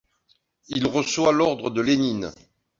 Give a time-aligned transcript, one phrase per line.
[0.69, 2.31] Il reçoit l'ordre de Lénine.